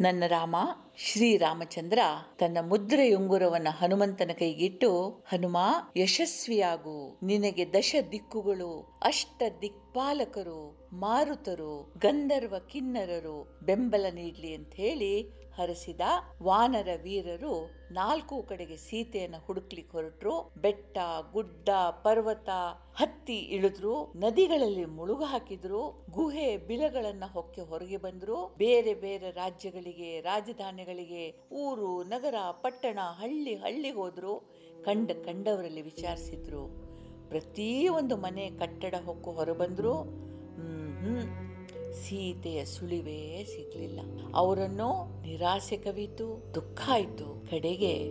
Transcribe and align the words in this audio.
ನನ್ನ 0.00 0.24
ರಾಮ 0.26 0.56
ಶ್ರೀರಾಮಚಂದ್ರ 0.98 1.98
ತನ್ನ 2.38 2.58
ಮುದ್ರೆಯುಂಗುರವನ್ನು 2.60 3.78
ಹನುಮಂತನ 3.78 4.30
ಕೈಗಿಟ್ಟು, 4.38 5.08
ಹನುಮ, 5.28 5.56
ಯಶಸ್ವಿಯಾಗು. 5.96 7.18
ನಿನಗೆ 7.22 7.72
ದಶ 7.72 7.94
ದಿಕ್ಕುಗಳು 8.12 9.00
ಅಷ್ಟ 9.04 9.42
ದಿಕ್ಪಾಲಕರು 9.62 10.88
ಮಾರುತರು, 10.92 11.94
ಗಂಧರ್ವ 11.98 12.54
ಕಿನ್ನರರು 12.58 13.58
ಬೆಂಬಲ 13.62 14.06
ನೀಡಲಿ 14.12 14.54
ಅಂತ 14.54 14.74
ಹೇಳಿ 14.74 15.37
ಹರಸಿದ 15.60 16.00
ವಾನರ 16.42 16.88
ವೀರರು 17.02 17.70
ನಾಲ್ಕು 17.90 18.42
ಕಡೆಗೆ 18.42 18.76
ಸೀತೆಯನ್ನು 18.76 19.44
ಹುಡುಕ್ಲಿಕ್ಕೆ 19.46 19.92
ಹೊರಟ್ರು. 19.92 20.52
ಬೆಟ್ಟ, 20.56 20.98
ಗುಡ್ಡ, 21.32 21.68
ಪರ್ವತ, 22.02 22.48
ಹತ್ತಿ 22.96 23.38
ಇಳಿದ್ರು. 23.38 24.12
ನದಿಗಳಲ್ಲಿ 24.16 24.84
ಮುಳುಗು 24.84 25.24
ಹಾಕಿದ್ರು. 25.24 26.06
ಗುಹೆ 26.10 26.56
ಬಿಲಗಳನ್ನ 26.56 27.24
ಹೊಕ್ಕೆ 27.32 27.60
ಹೊರಗೆ 27.60 27.96
ಬಂದ್ರು. 27.96 28.54
ಬೇರೆ 28.58 28.94
ಬೇರೆ 28.94 29.30
ರಾಜ್ಯಗಳಿಗೆ, 29.30 30.20
ರಾಜಧಾನಿಗಳಿಗೆ, 30.20 31.48
ಊರು, 31.52 32.04
ನಗರ, 32.04 32.34
ಪಟ್ಟಣ, 32.52 32.98
ಹಳ್ಳಿ 33.02 33.54
ಹಳ್ಳಿ 33.54 33.90
ಹೋದ್ರು. 33.90 34.38
ಕಂಡ 34.84 35.10
ಕಂಡವರಲ್ಲಿ 35.10 35.82
ವಿಚಾರಿಸಿದ್ರು. 35.82 36.88
ಪ್ರತಿಯೊಂದು 37.28 38.16
ಮನೆ 38.16 38.50
ಕಟ್ಟಡ 38.50 38.94
ಹೊಕ್ಕು 39.04 39.32
ಹೊರಬಂದ್ರು. 39.32 39.94
ಹ್ಮ್. 39.94 41.57
ಸೀತೆಯ 41.92 42.64
ಸುಳಿವೇ 42.64 43.44
ಸಿಗ್ಲಿಲ್ಲ. 43.44 44.00
ಅವರನ್ನು 44.34 45.20
ನಿರಾಸೆ 45.22 45.76
ಕವಿತು, 45.76 46.54
ದುಃಖ 46.54 46.80
ಆಯಿತು. 46.88 47.50
ಕಡೆಗೆ 47.50 48.10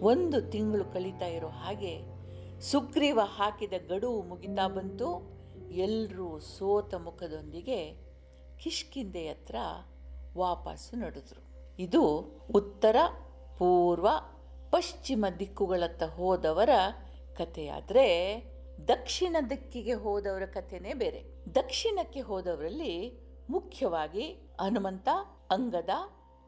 ಒಂದು 0.00 0.50
ತಿಂಗಳು 0.50 0.84
ಕಳೀತಾ 0.84 1.26
ಇರೋ 1.26 1.48
ಹಾಗೆ 1.48 2.00
ಸುಗ್ರೀವ 2.60 3.20
ಹಾಕಿದ 3.24 3.72
ಗಡುವು 3.88 4.22
ಮುಗಿತಾ 4.22 4.68
ಬಂತು. 4.68 5.38
ಎಲ್ಲರೂ 5.70 6.38
ಸೋತ 6.38 6.94
ಮುಖದೊಂದಿಗೆ 6.94 7.94
ಕಿಷ್ಕಿಂದೆ 8.58 9.28
ಹತ್ರ 9.28 9.56
ವಾಪಸ್ಸು 10.36 10.96
ನಡೆದ್ರು. 10.96 11.74
ಇದು 11.78 12.04
ಉತ್ತರ, 12.54 12.96
ಪೂರ್ವ, 13.58 14.08
ಪಶ್ಚಿಮ 14.70 15.26
ದಿಕ್ಕುಗಳತ್ತ 15.38 16.02
ಹೋದವರ 16.02 16.70
ಕಥೆಯಾದರೆ 17.36 18.36
ದಕ್ಷಿಣ 18.86 19.36
ದಿಕ್ಕಿಗೆ 19.50 19.94
ಹೋದವರ 19.94 20.44
ಕಥೆನೇ 20.44 20.94
ಬೇರೆ. 20.94 21.24
ದಕ್ಷಿಣಕ್ಕೆ 21.54 22.20
ಹೋದವರಲ್ಲಿ 22.20 23.18
ಮುಖ್ಯವಾಗಿ 23.50 24.32
ಹನುಮಂತ, 24.60 25.08
ಅಂಗದ, 25.50 25.90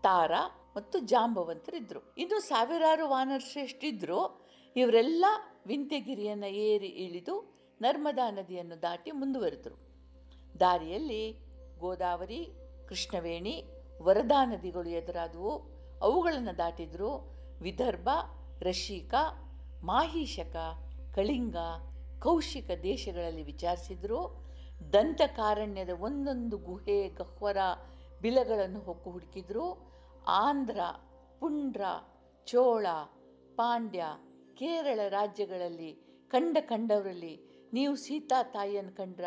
ತಾರ 0.03 0.31
ಮತ್ತು 0.77 0.99
ಜಾಂಬವಂತರಿದ್ರು. 0.99 2.15
ಇನ್ನು 2.19 2.41
ಸಾವಿರಾರು 2.41 3.09
ವಾನರ 3.09 3.41
ಶ್ರೇಷ್ಠಿದ್ರು. 3.53 4.49
ಇವರೆಲ್ಲ 4.77 5.25
ವಿಂಧ್ಯಗಿರಿಯನ್ನು 5.67 6.47
ಏರಿ 6.47 6.87
ಇಳಿದು 6.87 7.55
ನರ್ಮದಾ 7.81 8.31
ನದಿಯನ್ನು 8.31 8.83
ದಾಟಿ 8.83 9.11
ಮುಂದುವರೆದರು. 9.11 9.79
ದಾರಿಯಲ್ಲಿ 10.61 11.33
ಗೋದಾವರಿ, 11.79 12.49
ಕೃಷ್ಣವೇಣಿ, 12.89 13.65
ವರದಾ 14.03 14.45
ನದಿಗಳು 14.45 14.89
ಎದುರಾದವು. 14.89 15.81
ಅವುಗಳನ್ನು 16.03 16.59
ದಾಟಿದ್ರು 16.59 17.31
ವಿದರ್ಭ, 17.63 18.09
ರಶೀಕ, 18.61 19.15
ಮಾಹೀಶಕ, 19.85 20.57
ಕಳಿಂಗ 21.15 21.57
ಕೌಶಿಕ 22.23 22.71
ದೇಶಗಳಲ್ಲಿ 22.83 23.43
ವಿಚಾರಿಸಿದ್ರು 23.43 24.21
ದಂತಕಾರಣ್ಯದ 24.93 25.93
ಒಂದೊಂದು 26.01 26.57
ಗುಹೆ, 26.59 27.09
ಗಹ್ವರ, 27.09 27.59
ಬಿಲಗಳನ್ನು 28.21 28.81
ಹೊಕ್ಕು 28.81 29.11
ಹುಡುಕಿದ್ರು 29.11 29.67
ಆಂಧ್ರ, 30.29 30.81
ಪುಂಡ್ರ, 31.41 31.83
ಚೋಳ, 32.47 32.87
ಪಾಂಡ್ಯ, 33.57 34.05
ಕೇರಳ 34.55 35.01
ರಾಜ್ಯಗಳಲ್ಲಿ 35.09 35.93
ಕಂಡ 36.31 36.57
ಕಂಡವರಲ್ಲಿ 36.61 37.35
ನೀವು 37.73 37.95
ಸೀತಾ 37.97 38.43
ತಾಯಿಯನ್ನು 38.43 38.95
ಕಂಡ್ರ, 38.97 39.25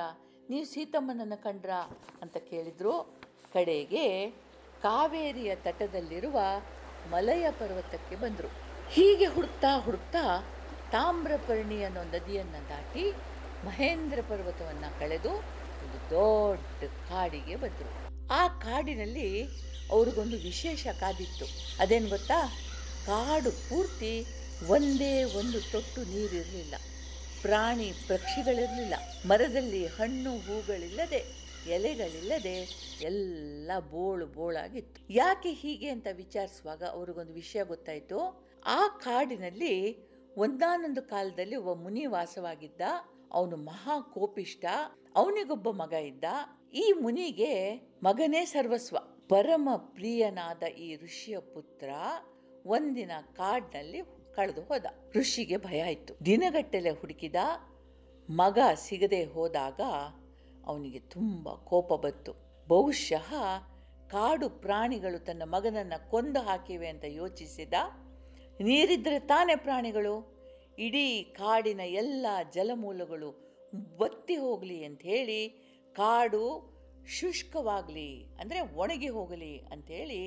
ನೀವು 0.49 0.65
ಸೀತಮ್ಮನನ್ನು 0.65 1.43
ಕಂಡ್ರ 1.43 1.71
ಅಂತ 2.21 2.37
ಕೇಳಿದ್ರು 2.37 2.93
ಕಡೆಗೆ 3.53 4.05
ಕಾವೇರಿಯ 4.81 5.55
ತಟದಲ್ಲಿರುವ 5.55 6.39
ಮಲಯ 7.11 7.45
ಪರ್ವತಕ್ಕೆ 7.51 8.15
ಬಂದರು. 8.15 8.49
ಹೀಗೆ 8.89 9.25
ಹುಡುಕ್ತಾ 9.25 9.71
ಹುಡುಕ್ತಾ 9.79 10.23
ತಾಮ್ರಪರ್ಣಿ 10.93 11.83
ಅನ್ನೋ 11.83 12.03
ನದಿಯನ್ನು 12.03 12.69
ದಾಟಿ 12.69 13.03
ಮಹೇಂದ್ರ 13.65 14.19
ಪರ್ವತವನ್ನು 14.29 14.99
ಕಳೆದು 14.99 15.29
ಒಂದು 15.83 15.99
ದೊಡ್ಡ 16.09 16.89
ಕಾಡಿಗೆ 17.09 17.55
ಬಂದರು. 17.55 17.91
ಆ 18.31 18.47
ಕಾಡಿನಲ್ಲಿ 18.47 19.27
ಅವ್ರಿಗೊಂದು 19.91 20.37
ವಿಶೇಷ 20.37 20.87
ಕಾದಿತ್ತು 20.99 21.45
ಅದೇನು 21.79 22.09
ಗೊತ್ತಾ? 22.09 22.39
ಕಾಡು 23.05 23.51
ಪೂರ್ತಿ 23.51 24.25
ಒಂದೇ 24.67 25.23
ಒಂದು 25.23 25.59
ತೊಟ್ಟು 25.71 26.01
ನೀರಿರಲಿಲ್ಲ. 26.01 26.75
ಪ್ರಾಣಿ 27.41 27.91
ಪಕ್ಷಿಗಳಿರಲಿಲ್ಲ. 28.07 28.93
ಮರದಲ್ಲಿ 29.25 29.87
ಹಣ್ಣು 29.87 30.31
ಹೂಗಳಿಲ್ಲದೆ, 30.37 31.21
ಎಲೆಗಳಿಲ್ಲದೆ 31.69 32.55
ಎಲ್ಲ 33.01 33.71
ಬೋಳು 33.91 34.25
ಬೋಳಾಗಿತ್ತು. 34.25 35.13
ಯಾಕೆ 35.13 35.51
ಹೀಗೆ 35.51 35.89
ಅಂತ 35.89 36.07
ವಿಚಾರಿಸುವಾಗ 36.13 36.83
ಅವ್ರಿಗೊಂದು 36.83 37.33
ವಿಷಯ 37.33 37.63
ಗೊತ್ತಾಯಿತು. 37.63 38.19
ಆ 38.65 38.81
ಕಾಡಿನಲ್ಲಿ 38.87 39.75
ಒಂದಾನೊಂದು 40.37 41.01
ಕಾಲದಲ್ಲಿ 41.01 41.55
ಒಬ್ಬ 41.55 41.83
ಮುನಿ 41.83 42.05
ವಾಸವಾಗಿದ್ದ, 42.05 42.81
ಅವನು 43.31 43.57
ಮಹಾ 43.57 43.99
ಕೋಪಿಷ್ಟ 43.99 44.65
ಅವನಿಗೊಬ್ಬ 45.15 45.69
ಮಗ 45.69 45.93
ಇದ್ದ. 45.93 46.23
ಈ 46.73 46.93
ಮುನಿಗೆ 47.01 47.75
ಮಗನೇ 48.03 48.45
ಸರ್ವಸ್ವ. 48.45 48.97
ಪರಮ 49.29 49.69
ಪ್ರಿಯನಾದ 49.75 50.63
ಈ 50.63 50.95
ಋಷಿಯ 50.95 51.39
ಪುತ್ರ 51.39 51.89
ಒಂದಿನ 52.65 53.11
ಕಾಡ್ನಲ್ಲಿ 53.35 54.01
ಕಳೆದು 54.35 54.61
ಹೋದ. 54.61 54.85
ಋಷಿಗೆ 55.15 55.57
ಭಯ 55.57 55.83
ಆಯಿತು. 55.83 56.25
ದಿನಗಟ್ಟಲೆ 56.25 56.89
ಹುಡುಕಿದ. 56.89 57.35
ಮಗ 58.29 58.59
ಸಿಗದೆ 58.73 59.23
ಹೋದಾಗ 59.23 59.81
ಅವನಿಗೆ 60.65 60.99
ತುಂಬ 60.99 61.49
ಕೋಪ 61.49 61.93
ಬಂತು. 61.93 62.33
ಬಹುಶಃ 62.67 63.33
ಕಾಡು 64.07 64.49
ಪ್ರಾಣಿಗಳು 64.49 65.25
ತನ್ನ 65.25 65.43
ಮಗನನ್ನು 65.45 66.11
ಕೊಂದು 66.11 66.41
ಹಾಕಿವೆ 66.41 66.87
ಅಂತ 66.87 67.03
ಯೋಚಿಸಿದ. 67.07 67.73
ನೀರಿದ್ದರೆ 68.59 69.17
ತಾನೇ 69.31 69.55
ಪ್ರಾಣಿಗಳು? 69.65 70.15
ಇಡೀ 70.85 71.07
ಕಾಡಿನ 71.37 71.81
ಎಲ್ಲ 72.01 72.25
ಜಲಮೂಲಗಳು 72.55 73.29
ಬತ್ತಿ 73.99 74.35
ಹೋಗಲಿ 74.35 74.77
ಅಂಥೇಳಿ 74.85 75.41
ಕಾಡು 75.95 76.45
ಶುಷ್ಕವಾಗಲಿ, 77.17 78.09
ಅಂದರೆ 78.41 78.59
ಒಣಗಿ 78.81 79.09
ಹೋಗಲಿ 79.17 79.53
ಅಂಥೇಳಿ 79.73 80.19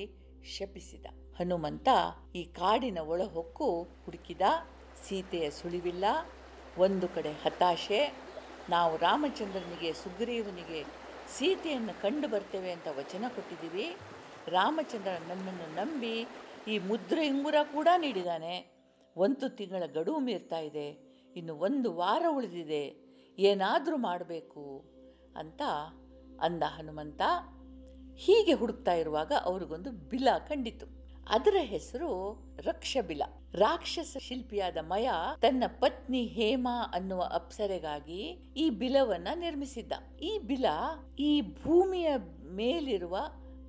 ಶಪಿಸಿದ. 0.53 1.05
ಹನುಮಂತ 1.37 1.87
ಈ 2.35 2.43
ಕಾಡಿನ 2.59 2.99
ಒಳಹೊಕ್ಕು 3.13 3.69
ಹುಡುಕಿದ. 4.03 4.41
ಸೀತೆಯ 5.05 5.47
ಸುಳಿವಿಲ್ಲ, 5.59 6.05
ಒಂದು 6.77 7.07
ಕಡೆ 7.15 7.31
ಹತಾಶೆ. 7.43 8.01
ನಾವು 8.69 8.93
ರಾಮಚಂದ್ರನಿಗೆ, 8.97 9.91
ಸುಗ್ರೀವನಿಗೆ 10.03 10.81
ಸೀತೆಯನ್ನು 11.35 11.93
ಕಂಡು 12.01 12.27
ಬರ್ತೇವೆ 12.27 12.71
ಅಂತ 12.71 12.87
ವಚನ 12.99 13.25
ಕೊಟ್ಟಿದ್ದೀವಿ. 13.35 13.87
ರಾಮಚಂದ್ರ 14.47 15.13
ನನ್ನನ್ನು 15.29 15.67
ನಂಬಿ 15.79 16.17
ಈ 16.67 16.79
ಮುದ್ರೆ 16.79 17.27
ಇಂಗುರ 17.27 17.55
ಕೂಡ 17.73 17.87
ನೀಡಿದ್ದಾನೆ 17.97 18.77
ಒಂದು 19.17 19.49
ತಿಂಗಳ 19.49 19.83
ಗಡುವು 19.85 20.19
ಮೀರ್ತಾ 20.19 20.59
ಇದೆ. 20.59 20.87
ಇನ್ನು 21.35 21.55
ಒಂದು 21.55 21.95
ವಾರ 21.95 22.25
ಉಳಿದಿದೆ. 22.29 23.07
ಏನಾದರೂ 23.39 23.97
ಮಾಡಬೇಕು 23.97 24.85
ಅಂತ 25.35 25.61
ಅಂದ 26.41 26.63
ಹನುಮಂತ. 26.65 27.21
ಹೀಗೆ 28.15 28.53
ಹುಡುಕ್ತಾ 28.53 28.93
ಇರುವಾಗ 28.93 29.31
ಅವ್ರಿಗೊಂದು 29.43 29.91
ಬಿಲ 29.91 30.27
ಕಂಡಿತು. 30.47 30.85
ಅದರ 31.29 31.55
ಹೆಸರು 31.59 32.39
ರಕ್ಷಬಿಲ. 32.57 33.21
ರಾಕ್ಷಸ 33.53 34.17
ಶಿಲ್ಪಿಯಾದ 34.19 34.77
ಮಯ 34.81 35.09
ತನ್ನ 35.41 35.63
ಪತ್ನಿ 35.79 36.23
ಹೇಮಾ 36.23 36.83
ಅನ್ನುವ 36.93 37.29
ಅಪ್ಸರೆಗಾಗಿ 37.33 38.21
ಈ 38.57 38.69
ಬಿಲವನ್ನ 38.69 39.27
ನಿರ್ಮಿಸಿದ್ದ. 39.35 39.93
ಈ 40.21 40.39
ಬಿಲ 40.39 40.65
ಈ 41.19 41.41
ಭೂಮಿಯ 41.41 42.11
ಮೇಲಿರುವ 42.43 43.17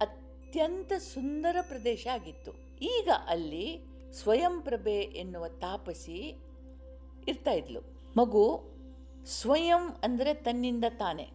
ಅತ್ಯಂತ 0.00 0.92
ಸುಂದರ 0.92 1.56
ಪ್ರದೇಶ 1.60 2.06
ಆಗಿತ್ತು. 2.12 2.67
ಈಗ 2.80 3.08
ಅಲ್ಲಿ 3.28 3.80
ಸ್ವಯಂಪ್ರಭೆ 4.12 5.00
ಎನ್ನುವ 5.00 5.48
ತಾಪಸಿ 5.48 6.42
ಇರ್ತಾ 7.28 7.50
ಇದ್ಲು. 7.50 7.80
ಮಗು 8.16 8.64
ಸ್ವಯಂ 9.26 9.96
ಅಂದರೆ 10.02 10.34
ತನ್ನಿಂದ 10.34 10.84
ತಾನೆ, 10.98 11.30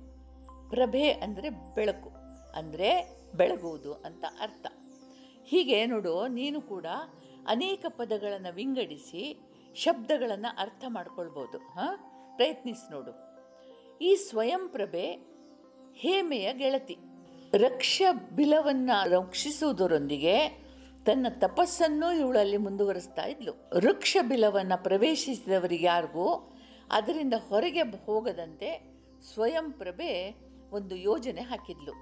ಪ್ರಭೆ 0.69 1.11
ಅಂದರೆ 1.11 1.49
ಬೆಳಕು, 1.49 2.09
ಅಂದರೆ 2.55 3.19
ಬೆಳಗುವುದು 3.35 3.93
ಅಂತ 3.93 4.25
ಅರ್ಥ. 4.39 4.65
ಹೀಗೆ 5.45 5.85
ನೋಡು, 5.85 6.27
ನೀನು 6.27 6.61
ಕೂಡ 6.61 6.85
ಅನೇಕ 7.47 7.85
ಪದಗಳನ್ನು 7.89 8.53
ವಿಂಗಡಿಸಿ 8.53 9.39
ಶಬ್ದಗಳನ್ನು 9.75 10.55
ಅರ್ಥ 10.57 10.85
ಮಾಡ್ಕೊಳ್ಬೋದು. 10.87 11.57
ಹಾಂ? 11.57 11.97
ಪ್ರಯತ್ನಿಸಿ 12.35 12.91
ನೋಡು. 12.91 13.33
ಈ 14.01 14.15
ಸ್ವಯಂಪ್ರಭೆ 14.15 15.11
ಹೇಮೆಯ 15.93 16.53
ಗೆಳತಿ. 16.53 16.97
ರಕ್ಷ 17.53 18.01
ಬಿಲವನ್ನು 18.35 19.09
ರಕ್ಷಿಸುವುದರೊಂದಿಗೆ 19.09 20.62
ತನ್ನ 21.05 21.27
ತಪಸ್ಸನ್ನು 21.29 22.17
ಇವಳಲ್ಲಿ 22.17 22.57
ಮುಂದುವರಿಸ್ತಾ 22.57 23.25
ಇದ್ಲು. 23.25 23.51
ವೃಕ್ಷ 23.51 24.17
ಬಿಲವನ್ನು 24.27 24.83
ಪ್ರವೇಶಿಸಿದವರಿಗೆ 24.83 25.85
ಯಾರಿಗೂ 25.85 26.53
ಅದರಿಂದ 26.91 27.33
ಹೊರಗೆ 27.49 27.81
ಹೋಗದಂತೆ 27.81 28.93
ಸ್ವಯಂ 29.33 29.71
ಪ್ರಭೆ 29.71 30.35
ಒಂದು 30.71 30.95
ಯೋಜನೆ 30.95 31.41
ಹಾಕಿದ್ಲು. 31.41 31.93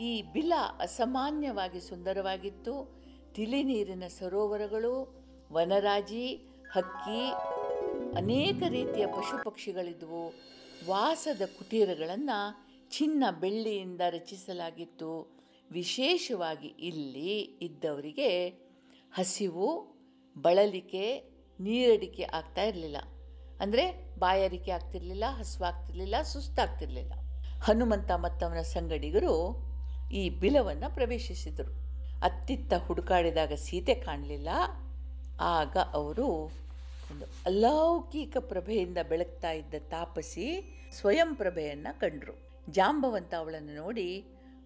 ಈ 0.00 0.22
ಬಿಲ 0.22 0.52
ಅಸಾಮಾನ್ಯವಾಗಿ 0.80 1.80
ಸುಂದರವಾಗಿತ್ತು. 1.80 3.04
ತಿಳಿ 3.34 3.62
ನೀರಿನ 3.62 4.06
ಸರೋವರಗಳು, 4.06 5.24
ವನರಾಜಿ, 5.52 6.36
ಹಕ್ಕಿ, 6.72 7.30
ಅನೇಕ 8.16 8.62
ರೀತಿಯ 8.68 9.06
ಪಶು 9.06 9.44
ಪಕ್ಷಿಗಳಿದ್ವು 9.44 10.34
ವಾಸದ 10.86 11.42
ಕುಟೀರಗಳನ್ನು 11.58 12.64
ಚಿನ್ನ 12.90 13.24
ಬೆಳ್ಳಿಯಿಂದ 13.40 14.00
ರಚಿಸಲಾಗಿತ್ತು. 14.10 15.33
ವಿಶೇಷವಾಗಿ 15.74 16.70
ಇಲ್ಲಿ 16.88 17.32
ಇದ್ದವರಿಗೆ 17.66 18.30
ಹಸಿವು, 19.12 19.68
ಬಳಲಿಕೆ, 20.36 21.04
ನೀರಡಿಕೆ 21.60 22.24
ಆಗ್ತಾ 22.38 22.62
ಇರಲಿಲ್ಲ. 22.62 22.98
ಅಂದರೆ 23.60 23.84
ಬಾಯಾರಿಕೆ 24.18 24.70
ಆಗ್ತಿರ್ಲಿಲ್ಲ, 24.70 25.24
ಹಸುವಾಗ್ತಿರ್ಲಿಲ್ಲ, 25.38 26.16
ಸುಸ್ತಾಗ್ತಿರ್ಲಿಲ್ಲ. 26.32 27.12
ಹನುಮಂತ 27.62 28.10
ಮತ್ತವನ 28.24 28.62
ಸಂಗಡಿಗರು 28.74 29.34
ಈ 30.12 30.22
ಬಿಲವನ್ನು 30.42 30.88
ಪ್ರವೇಶಿಸಿದರು. 30.94 31.72
ಅತ್ತಿತ್ತ 32.22 32.74
ಹುಡುಕಾಡಿದಾಗ 32.86 33.52
ಸೀತೆ 33.66 33.94
ಕಾಣಲಿಲ್ಲ. 34.06 34.50
ಆಗ 35.40 35.76
ಅವರು 35.92 36.28
ಒಂದು 37.12 37.26
ಅಲೌಕಿಕ 37.46 38.36
ಪ್ರಭೆಯಿಂದ 38.52 38.98
ಬೆಳಗ್ತಾ 39.08 39.50
ಇದ್ದ 39.52 39.74
ತಾಪಸಿ 39.90 40.46
ಸ್ವಯಂ 40.98 41.30
ಪ್ರಭೆಯನ್ನು 41.34 41.92
ಕಂಡರು. 42.00 42.34
ಜಾಂಬವಂತ 42.72 43.32
ಅವಳನ್ನು 43.38 43.74
ನೋಡಿ 43.74 44.08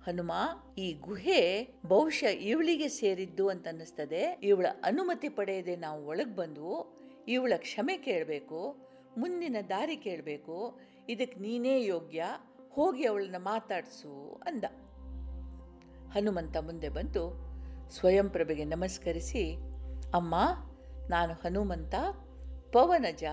ಹನುಮ, 0.05 0.33
ಈ 0.79 0.93
ಗುಹೆ 0.93 1.69
ಬಹುಶಃ 1.87 2.27
ಇವಳಿಗೆ 2.27 2.89
ಸೇರಿದ್ದು 2.89 3.49
ಅಂತ 3.49 3.69
ಅನ್ನಿಸ್ತದೆ. 3.69 4.41
ಇವಳ 4.43 4.67
ಅನುಮತಿ 4.85 5.29
ಪಡೆಯದೆ 5.29 5.77
ನಾವು 5.77 6.07
ಒಳಗೆ 6.07 6.37
ಬಂದು 6.37 6.97
ಇವಳ 7.29 7.53
ಕ್ಷಮೆ 7.57 7.99
ಕೇಳಬೇಕು, 7.99 8.77
ಮುಂದಿನ 9.19 9.57
ದಾರಿ 9.69 9.97
ಕೇಳಬೇಕು 9.97 10.79
ಇದಕ್ಕೆ 11.09 11.41
ನೀನೇ 11.41 11.85
ಯೋಗ್ಯ, 11.85 12.25
ಹೋಗಿ 12.71 13.05
ಅವಳನ್ನ 13.05 13.37
ಮಾತಾಡಿಸು 13.39 14.43
ಅಂದ. 14.47 14.65
ಹನುಮಂತ 16.13 16.57
ಮುಂದೆ 16.57 16.89
ಬಂದು 16.89 17.49
ಸ್ವಯಂಪ್ರಭೆಗೆ 17.91 18.65
ನಮಸ್ಕರಿಸಿ, 18.65 19.55
ಅಮ್ಮ, 20.15 20.35
ನಾನು 21.09 21.33
ಹನುಮಂತ, 21.33 21.95
ಪವನಜ, 22.73 23.25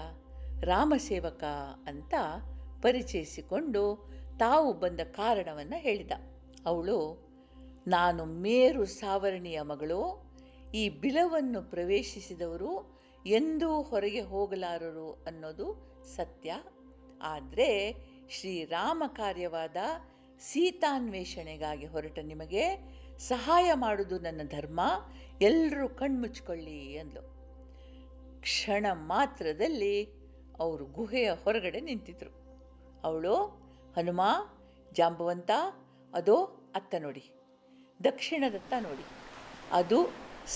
ರಾಮಸೇವಕ 0.63 1.43
ಅಂತ 1.87 2.13
ಪರಿಚಯಿಸಿಕೊಂಡು 2.81 4.11
ತಾವು 4.39 4.73
ಬಂದ 4.73 4.99
ಕಾರಣವನ್ನು 4.99 5.77
ಹೇಳಿದ. 5.79 6.11
ಅವಳು, 6.65 7.25
ನಾನು 7.87 8.25
ಮೇರು 8.25 8.85
ಸಾವರಣಿಯ 8.85 9.61
ಮಗಳು, 9.61 10.25
ಈ 10.73 10.89
ಬಿಲವನ್ನು 10.89 11.61
ಪ್ರವೇಶಿಸಿದವರು 11.61 13.01
ಎಂದೂ 13.25 13.81
ಹೊರಗೆ 13.81 14.21
ಹೋಗಲಾರರು 14.21 15.23
ಅನ್ನೋದು 15.27 15.95
ಸತ್ಯ. 16.15 16.53
ಆದರೆ 17.21 17.95
ಶ್ರೀರಾಮ 18.29 19.03
ಕಾರ್ಯವಾದ 19.07 19.75
ಸೀತಾನ್ವೇಷಣೆಗಾಗಿ 20.39 21.85
ಹೊರಟ 21.85 22.19
ನಿಮಗೆ 22.19 22.75
ಸಹಾಯ 23.17 23.71
ಮಾಡುವುದು 23.73 24.19
ನನ್ನ 24.19 24.41
ಧರ್ಮ 24.47 24.79
ಎಲ್ಲರೂ 25.41 25.89
ಕಣ್ಮುಚ್ಕೊಳ್ಳಿ 25.89 26.97
ಅಂದ್ಲು. 26.97 27.21
ಕ್ಷಣ 28.41 28.85
ಮಾತ್ರದಲ್ಲಿ 28.93 30.05
ಅವರು 30.59 30.85
ಗುಹೆಯ 30.85 31.31
ಹೊರಗಡೆ 31.43 31.79
ನಿಂತಿದ್ರು. 31.79 32.29
ಅವಳು, 33.03 33.35
ಹನುಮ, 33.97 34.21
ಜಾಂಬವಂತ 34.93 35.51
ಅದೋ 36.15 36.35
ಅತ್ತ 36.75 36.95
ನೋಡಿ, 36.99 37.23
ದಕ್ಷಿಣದತ್ತ 37.99 38.73
ನೋಡಿ. 38.81 39.05
ಅದು 39.71 39.97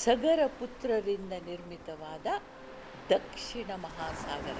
ಸಗರ 0.04 0.40
ಪುತ್ರರಿಂದ 0.60 1.34
ನಿರ್ಮಿತವಾದ 1.46 2.28
ದಕ್ಷಿಣ 3.10 3.70
ಮಹಾಸಾಗರ. 3.76 4.58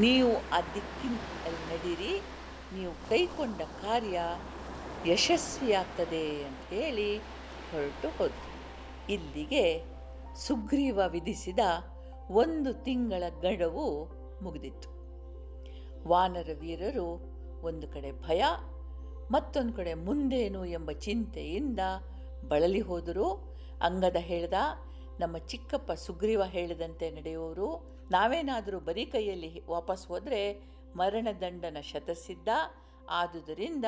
ನೀವು 0.00 0.32
ಆ 0.50 0.58
ದಿಕ್ಕಿನಲ್ಲಿ 0.74 1.62
ನಡೀರಿ 1.70 2.12
ನೀವು 2.74 2.92
ಕೈಕೊಂಡ 3.08 3.60
ಕಾರ್ಯ 3.82 4.20
ಯಶಸ್ವಿಯಾಗ್ತದೆ 5.06 6.24
ಅಂತ 6.44 6.62
ಹೇಳಿ 6.68 7.10
ಹೊರಟು 7.70 8.08
ಹೋದ್ರು. 8.18 8.52
ಇಲ್ಲಿಗೆ 9.12 9.64
ಸುಗ್ರೀವ 10.36 10.98
ವಿಧಿಸಿದ 11.06 11.58
ಒಂದು 12.40 12.72
ತಿಂಗಳ 12.86 13.22
ಗಡವು 13.42 13.86
ಮುಗಿದಿತ್ತು. 14.44 14.88
ವಾನರ 16.08 16.50
ವೀರರು 16.60 17.08
ಒಂದು 17.66 17.86
ಕಡೆ 17.88 18.10
ಭಯ 18.26 18.44
ಮತ್ತೊಂದು 19.30 19.72
ಕಡೆ 19.72 19.94
ಮುಂದೇನು 19.94 20.64
ಎಂಬ 20.64 20.90
ಚಿಂತೆಯಿಂದ 20.90 21.80
ಬಳಲಿ 22.48 22.80
ಹೋದರು. 22.80 23.56
ಅಂಗದ 23.82 24.16
ಹೇಳ್ದ, 24.16 24.54
ನಮ್ಮ 25.20 25.38
ಚಿಕ್ಕಪ್ಪ 25.38 25.92
ಸುಗ್ರೀವ 25.92 26.42
ಹೇಳಿದಂತೆ 26.44 27.10
ನಡೆಯುವರು. 27.10 27.68
ನಾವೇನಾದರೂ 28.10 28.80
ಬರೀ 28.80 29.04
ಕೈಯಲ್ಲಿ 29.04 29.66
ವಾಪಸ್ 29.66 30.06
ಹೋದರೆ 30.06 30.60
ಮರಣದಂಡನ 30.96 31.76
ಶತಸಿದ್ಧ 31.80 32.48
ಆದುದರಿಂದ 33.10 33.84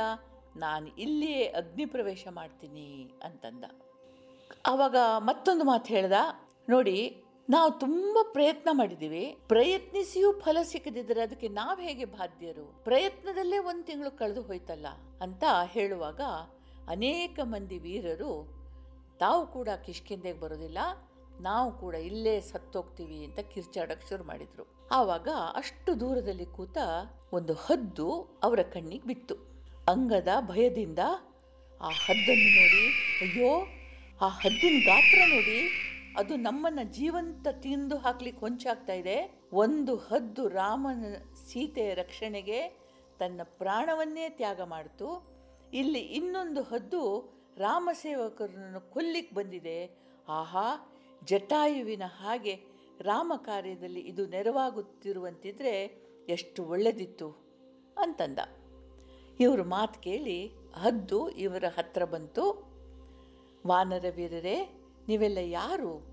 ನಾನು 0.57 0.87
ಇಲ್ಲಿಯೇ 0.97 1.45
ಅಗ್ನಿ 1.45 1.85
ಪ್ರವೇಶ 1.85 2.27
ಮಾಡ್ತೀನಿ 2.31 3.11
ಅಂತಂದ. 3.25 3.65
ಆವಾಗ 4.67 4.97
ಮತ್ತೊಂದು 5.19 5.65
ಮಾತು 5.65 5.89
ಹೇಳ್ದ, 5.95 6.13
ನೋಡಿ, 6.69 7.25
ನಾವು 7.51 7.71
ತುಂಬ 7.71 8.19
ಪ್ರಯತ್ನ 8.33 8.69
ಮಾಡಿದ್ದೀವಿ 8.73 9.39
ಪ್ರಯತ್ನಿಸಿಯೂ 9.49 10.33
ಫಲ 10.33 10.59
ಸಿಕ್ಕದಿದ್ದರೆ 10.63 11.21
ಅದಕ್ಕೆ 11.21 11.49
ನಾವು 11.49 11.81
ಹೇಗೆ 11.81 12.05
ಬಾಧ್ಯರು? 12.05 12.85
ಪ್ರಯತ್ನದಲ್ಲೇ 12.85 13.59
ಒಂದು 13.59 13.85
ತಿಂಗಳು 13.85 14.19
ಕಳೆದು 14.19 14.43
ಹೋಯ್ತಲ್ಲ. 14.43 14.87
ಅಂತ 15.21 15.45
ಹೇಳುವಾಗ 15.75 16.21
ಅನೇಕ 16.89 17.39
ಮಂದಿ 17.43 17.79
ವೀರರು, 17.79 18.33
ತಾವು 19.19 19.43
ಕೂಡ 19.47 19.69
ಕಿಷ್ಕಿಂದೆಗೆ 19.87 20.41
ಬರೋದಿಲ್ಲ, 20.41 20.79
ನಾವು 21.41 21.69
ಕೂಡ 21.81 21.95
ಇಲ್ಲೇ 21.95 22.35
ಸತ್ತೋಗ್ತೀವಿ 22.41 23.19
ಅಂತ 23.25 23.41
ಕಿರ್ಚಾಡಕ್ಕೆ 23.53 24.07
ಶುರು 24.09 24.25
ಮಾಡಿದರು. 24.25 24.65
ಆವಾಗ 24.93 25.29
ಅಷ್ಟು 25.55 25.91
ದೂರದಲ್ಲಿ 26.01 26.47
ಕೂತ 26.57 26.79
ಒಂದು 27.33 27.55
ಹದ್ದು 27.67 28.09
ಅವರ 28.43 28.61
ಕಣ್ಣಿಗೆ 28.75 29.07
ಬಿತ್ತು. 29.07 29.35
ಅಂಗದ 29.89 30.31
ಭಯದಿಂದ 30.41 31.03
ಆ 31.81 31.91
ಹದ್ದನ್ನು 32.05 32.49
ನೋಡಿ, 32.59 32.85
ಅಯ್ಯೋ, 33.25 33.51
ಆ 34.21 34.29
ಹದ್ದಿನ 34.41 34.77
ಗಾತ್ರ 34.87 35.19
ನೋಡಿ, 35.35 35.61
ಅದು 36.19 36.37
ನಮ್ಮನ್ನು 36.37 36.85
ಜೀವಂತ 36.93 37.49
ತಿಂದು 37.65 37.97
ಹಾಕ್ಲಿಕ್ಕೆ 37.97 38.41
ಹೊಂಚಾಗ್ತಾ 38.41 38.93
ಇದೆ. 38.93 39.19
ಒಂದು 39.53 39.97
ಹದ್ದು 40.09 40.45
ರಾಮನ 40.49 41.05
ಸೀತೆಯ 41.49 41.91
ರಕ್ಷಣೆಗೆ 41.95 42.61
ತನ್ನ 43.19 43.41
ಪ್ರಾಣವನ್ನೇ 43.45 44.29
ತ್ಯಾಗ 44.29 44.61
ಮಾಡಿತು. 44.61 45.39
ಇಲ್ಲಿ 45.73 45.99
ಇನ್ನೊಂದು 45.99 46.63
ಹದ್ದು 46.63 47.33
ರಾಮಸೇವಕರನ್ನು 47.57 48.91
ಕೊಲ್ಲಿಕ್ಕೆ 48.93 49.35
ಬಂದಿದೆ. 49.35 49.99
ಆಹಾ, 50.29 50.95
ಜಟಾಯುವಿನ 51.25 52.03
ಹಾಗೆ 52.07 52.61
ರಾಮ 53.01 53.33
ಕಾರ್ಯದಲ್ಲಿ 53.37 54.01
ಇದು 54.01 54.27
ನೆರವಾಗುತ್ತಿರುವಂತಿದ್ರೆ 54.27 55.85
ಎಷ್ಟು 56.29 56.65
ಒಳ್ಳೆದಿತ್ತು 56.65 57.31
ಅಂತಂದ. 57.99 58.39
ಇವರು 59.41 59.65
ಮಾತು 59.65 60.01
ಕೇಳಿ 60.01 60.47
ಹದ್ದು 60.75 61.31
ಇವರ 61.31 61.65
ಹತ್ರ 61.79 62.05
ಬಂತು. 62.05 62.69
ವಾನರ 63.67 64.05
ವೀರರೇ, 64.17 64.81
ನೀವೆಲ್ಲ 65.09 65.39
ಯಾರು? 65.39 66.07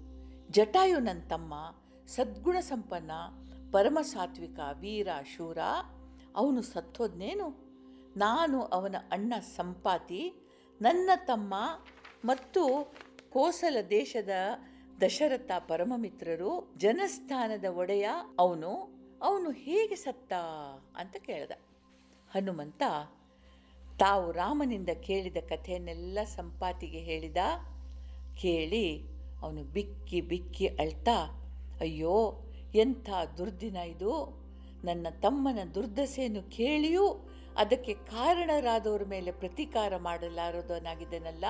ಜಟಾಯು 0.52 1.00
ನನ್ನ 1.00 1.28
ತಮ್ಮ 1.28 1.54
ಸದ್ಗುಣ 2.08 2.60
ಸಂಪನ್ನ 2.60 3.12
ಪರಮ 3.72 3.98
ಸಾತ್ವಿಕ 4.02 4.60
ವೀರ, 4.74 5.08
ಶೂರ. 5.36 5.58
ಅವನು 6.36 6.62
ಸತ್ತೋದ್ನೇನು? 6.62 7.66
ನಾನು 8.18 8.62
ಅವನ 8.62 8.96
ಅಣ್ಣ 9.12 9.34
ಸಂಪಾತಿ, 9.40 10.34
ನನ್ನ 10.82 11.10
ತಮ್ಮ 11.26 11.54
ಮತ್ತು 12.26 12.94
ಕೋಸಲ 13.30 13.78
ದೇಶದ 13.90 14.30
ದಶರಥ 15.02 15.52
ಪರಮಮಿತ್ರರು, 15.60 16.74
ಜನಸ್ಥಾನದ 16.78 17.66
ಒಡೆಯ 17.66 18.10
ಅವನು. 18.40 18.96
ಅವನು 19.22 19.52
ಹೇಗೆ 19.52 19.96
ಸತ್ತ 19.96 20.34
ಅಂತ 20.96 21.16
ಕೇಳಿದ. 21.20 21.52
ಹನುಮಂತ 22.32 22.84
ತಾವು 24.00 24.32
ರಾಮನಿಂದ 24.32 24.90
ಕೇಳಿದ 24.90 25.38
ಕಥೆಯನ್ನೆಲ್ಲ 25.50 26.20
ಸಂಪಾತಿಗೆ 26.26 27.00
ಹೇಳಿದ? 27.00 27.38
ಕೇಳಿ 28.36 29.02
ಅವನು 29.42 29.64
ಬಿಕ್ಕಿ 29.64 30.22
ಬಿಕ್ಕಿ 30.22 30.68
ಅಳ್ತಾ, 30.68 31.42
ಅಯ್ಯೋ, 31.80 32.34
ಎಂಥ 32.76 33.10
ದುರ್ದಿನ 33.38 33.76
ಇದು. 33.76 34.45
ನನ್ನ 34.88 35.08
ತಮ್ಮನ 35.22 35.60
ದುರ್ದಶೆಯನ್ನು 35.76 36.42
ಕೇಳಿಯೂ 36.58 37.06
ಅದಕ್ಕೆ 37.58 37.94
ಕಾರಣರಾದವರ 37.94 39.04
ಮೇಲೆ 39.06 39.32
ಪ್ರತೀಕಾರ 39.32 39.98
ಮಾಡಲಾರದವನಾಗಿದ್ದೇನಲ್ಲ? 39.98 41.46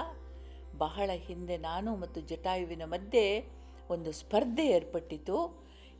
ಬಹಳ 0.77 1.09
ಹಿಂದೆ 1.27 1.55
ನಾನು 1.69 1.89
ಮತ್ತು 1.95 2.19
ಜಟಾಯುವಿನ 2.21 2.83
ಮಧ್ಯೆ 2.85 3.25
ಒಂದು 3.89 4.11
ಸ್ಪರ್ಧೆ 4.11 4.65
ಏರ್ಪಟ್ಟಿತು. 4.67 5.37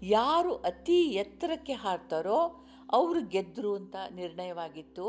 ಯಾರು 0.02 0.52
ಅತಿ 0.70 1.00
ಎತ್ತರಕ್ಕೆ 1.14 1.76
ಹಾರ್ತಾರೋ 1.84 2.40
ಅವರು 2.92 3.22
ಗೆದ್ದರು 3.30 3.72
ಅಂತ 3.76 3.96
ನಿರ್ಣಯವಾಗಿತ್ತು. 4.12 5.08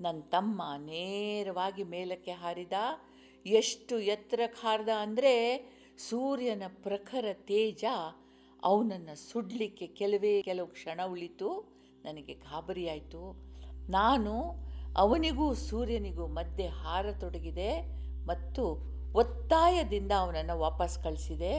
ನನ್ನ 0.00 0.20
ತಮ್ಮ 0.28 0.62
ನೇರವಾಗಿ 0.90 1.84
ಮೇಲಕ್ಕೆ 1.94 2.34
ಹಾರಿದ, 2.42 2.76
ಎಷ್ಟು 3.46 3.94
ಎತ್ತರಕ್ಕೆ 4.14 4.60
ಹಾರ್ದ 4.66 4.90
ಅಂದರೆ 5.00 5.34
ಸೂರ್ಯನ 6.08 6.64
ಪ್ರಖರ 6.82 7.26
ತೇಜ 7.48 7.84
ಅವನನ್ನು 8.64 9.32
ಸುಡಲಿಕ್ಕೆ 9.32 9.86
ಕೆಲವೇ 9.86 10.42
ಕೆಲವು 10.42 10.66
ಕ್ಷಣ 10.66 11.00
ಉಳಿತು, 11.06 11.78
ನನಗೆ 12.04 12.34
ಗಾಬರಿಯಾಯಿತು. 12.34 13.36
ನಾನು 13.90 14.34
ಅವನಿಗೂ 14.96 15.54
ಸೂರ್ಯನಿಗೂ 15.54 16.26
ಮಧ್ಯೆ 16.26 16.66
ಹಾರತೊಡಗಿದೆ 16.66 17.82
ಮತ್ತು 18.26 18.90
ಒತ್ತಾಯದಿಂದ 19.14 20.12
ಅವನನ್ನು 20.18 20.58
ವಾಪಸ್ 20.58 20.98
ಕಳಿಸಿದೆ. 20.98 21.52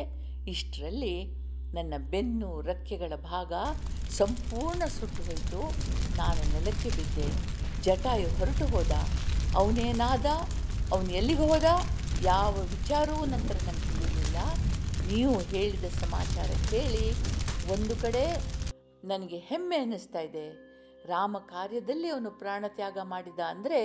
ಇಷ್ಟರಲ್ಲಿ 0.48 1.26
ನನ್ನ 1.74 1.94
ಬೆನ್ನು 1.98 2.62
ರೆಕ್ಕೆಗಳ 2.62 3.16
ಭಾಗ 3.16 3.54
ಸಂಪೂರ್ಣ 4.10 4.86
ಸುಟ್ಟು 4.86 5.24
ಹೋಯಿತು. 5.24 5.62
ನಾನು 6.18 6.54
ನೆಲಕ್ಕೆ 6.54 6.90
ಬಿದ್ದೆ. 6.90 7.28
ಜಟಾಯು 7.82 8.30
ಹೊರಟು 8.30 8.66
ಹೋದ. 8.66 8.92
ಅವನೇನಾದ? 9.56 10.26
ಅವನು 10.92 11.12
ಎಲ್ಲಿಗೆ 11.12 11.48
ಹೋದ? 11.48 11.64
ಯಾವ 12.24 12.54
ವಿಚಾರವೂ 12.54 13.26
ನಂತರ 13.26 13.56
ನನಗೆ 13.64 13.94
ತಿಳಿಯಲಿಲ್ಲ 13.94 14.71
ನೀವು 15.12 15.38
ಹೇಳಿದ 15.52 15.88
ಸಮಾಚಾರ 16.02 16.50
ಕೇಳಿ 16.70 17.06
ಒಂದು 17.74 17.94
ಕಡೆ 18.04 18.24
ನನಗೆ 19.12 19.38
ಹೆಮ್ಮೆ 19.50 19.78
ಅನ್ನಿಸ್ತಾ 19.78 20.22
ಇದೆ. 20.28 20.46
ರಾಮ 21.06 21.38
ಕಾರ್ಯದಲ್ಲಿ 21.54 22.10
ಅವನು 22.10 22.30
ಪ್ರಾಣತ್ಯಾಗ 22.32 22.98
ಮಾಡಿದ 23.14 23.42
ಅಂದರೆ 23.54 23.80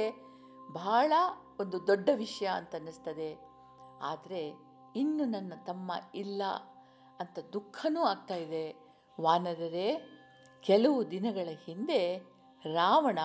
ಬಹಳ 0.72 1.12
ಒಂದು 1.60 1.76
ದೊಡ್ಡ 1.86 2.08
ವಿಷಯ 2.14 2.48
ಅಂತ 2.58 2.74
ಅನ್ನಿಸ್ತದೆ. 2.74 3.30
ಆದರೆ 4.10 4.42
ಇನ್ನು 4.96 5.24
ನನ್ನ 5.24 5.52
ತಮ್ಮ 5.66 5.92
ಇಲ್ಲ 6.14 6.42
ಅಂತ 7.20 7.38
ದುಃಖನೂ 7.52 8.00
ಆಗ್ತಾ 8.02 8.34
ಇದೆ. 8.34 8.64
ವಾನರರೇ, 9.20 9.88
ಕೆಲವು 10.62 10.98
ದಿನಗಳ 11.10 11.48
ಹಿಂದೆ 11.66 12.00
ರಾವಣ 12.74 13.18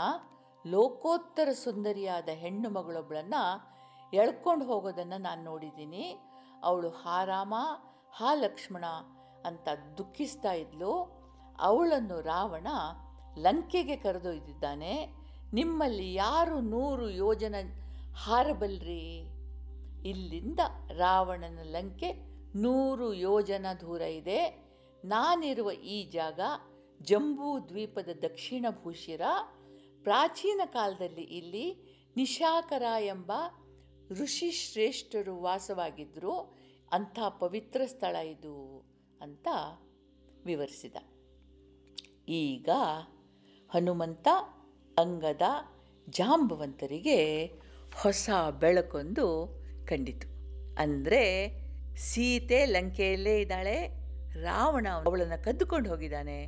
ಲೋಕೋತ್ತರ 0.66 1.50
ಸುಂದರಿಯಾದ 1.64 2.30
ಹೆಣ್ಣು 2.44 2.70
ಮಗಳೊಬ್ಬಳನ್ನು 2.70 3.44
ಎಳ್ಕೊಂಡು 4.14 4.66
ಹೋಗೋದನ್ನು 4.66 5.18
ನಾನು 5.22 5.42
ನೋಡಿದ್ದೀನಿ. 5.44 6.06
ಅವಳು 6.64 6.90
ಹಾ 7.02 7.20
ರಾಮ 7.24 7.54
ಹಾ 8.14 8.34
ಲಕ್ಷ್ಮಣ 8.34 8.86
ಅಂತ 9.46 9.68
ದುಃಖಿಸ್ತಾ 9.98 10.54
ಇದ್ಲು. 10.54 11.22
ಅವಳನ್ನು 11.60 12.22
ರಾವಣ 12.22 12.68
ಲಂಕೆಗೆ 13.38 13.96
ಕರೆದೊಯ್ದಿದ್ದಾನೆ. 13.96 15.08
ನಿಮ್ಮಲ್ಲಿ 15.54 16.14
ಯಾರು 16.14 16.60
ನೂರು 16.60 17.10
ಯೋಜನ 17.10 17.56
ಹಾರಬಲ್ರಿ? 18.16 19.20
ಇಲ್ಲಿಂದ 20.10 20.60
ರಾವಣನ 20.98 21.60
ಲಂಕೆ 21.64 22.14
ನೂರು 22.58 23.14
ಯೋಜನ 23.14 23.66
ದೂರ 23.82 24.02
ಇದೆ. 24.02 24.72
ನಾನಿರುವ 25.06 25.72
ಈ 25.72 26.10
ಜಾಗ 26.10 26.40
ಜಂಬೂ 27.02 27.60
ದ್ವೀಪದ 27.60 28.10
ದಕ್ಷಿಣ 28.22 28.66
ಭೂಶಿರ. 28.84 29.22
ಪ್ರಾಚೀನ 30.04 30.62
ಕಾಲದಲ್ಲಿ 30.66 31.22
ಇಲ್ಲಿ 31.22 31.92
ನಿಶಾಕರ 32.18 32.84
ಎಂಬ 33.00 33.32
ಋಷಿಶ್ರೇಷ್ಠರು 34.12 35.42
ವಾಸವಾಗಿದ್ದರು. 35.42 36.61
ಅಂಥ 36.94 37.20
ಪವಿತ್ರ 37.20 37.82
ಸ್ಥಳ 37.86 38.16
ಇದು 38.16 38.56
ಅಂತ 39.22 39.48
ವಿವರಿಸಿದ. 40.46 40.98
ಈಗ 42.28 42.70
ಹನುಮಂತ 43.70 44.28
ಅಂಗದ 44.98 45.42
ಜಾಂಬವಂತರಿಗೆ 46.10 47.46
ಹೊಸ 48.04 48.30
ಬೆಳಕೊಂದು 48.60 49.28
ಕಂಡಿತು. 49.86 50.28
ಅಂದರೆ 50.78 51.24
ಸೀತೆ 51.98 52.66
ಲಂಕೆಯಲ್ಲೇ 52.66 53.40
ಇದ್ದಾಳೆ, 53.42 53.78
ರಾವಣ 54.44 54.88
ಅವಳನ್ನು 54.92 55.44
ಕದ್ದುಕೊಂಡು 55.44 55.90
ಹೋಗಿದ್ದಾನೆ, 55.90 56.40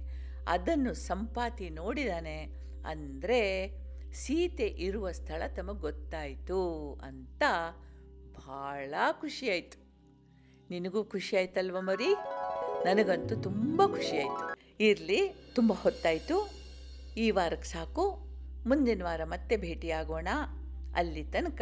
ಅದನ್ನು 0.47 0.93
ಸಂಪಾತಿ 0.93 1.69
ನೋಡಿದಾನೆ, 1.69 2.37
ಅಂದರೆ 2.85 3.41
ಸೀತೆ 4.13 4.67
ಇರುವ 4.67 5.11
ಸ್ಥಳ 5.11 5.43
ತಮಗೆ 5.47 5.79
ಗೊತ್ತಾಯಿತು 5.79 6.61
ಅಂತ 7.03 7.43
ಭಾಳ 8.47 8.93
ಖುಷಿಯಾಯಿತು 9.21 9.77
ನಿನಗೂ 10.73 11.03
ಖುಷಿ 11.03 11.37
ಆಯ್ತಲ್ವ 11.37 11.81
ಮರಿ? 11.81 12.15
ನನಗಂತೂ 12.85 13.35
ತುಂಬ 13.35 13.85
ಖುಷಿಯಾಯಿತು 13.85 14.55
ಇರಲಿ, 14.79 15.35
ತುಂಬ 15.55 15.73
ಹೊತ್ತಾಯಿತು. 15.73 16.49
ಈ 17.17 17.31
ವಾರಕ್ಕೆ 17.31 17.67
ಸಾಕು. 17.67 18.11
ಮುಂದಿನ 18.67 19.03
ವಾರ 19.03 19.23
ಮತ್ತೆ 19.23 19.57
ಭೇಟಿಯಾಗೋಣ. 19.57 20.27
ಅಲ್ಲಿ 20.95 21.23
ತನಕ 21.23 21.61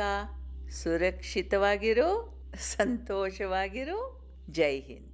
ಸುರಕ್ಷಿತವಾಗಿರು, 0.70 2.40
ಸಂತೋಷವಾಗಿರು. 2.56 4.00
ಜೈ 4.50 4.80
ಹಿಂದ್. 4.80 5.11